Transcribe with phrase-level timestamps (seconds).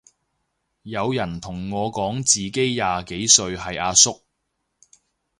[0.81, 4.23] 有人同我講自己廿幾歲係阿叔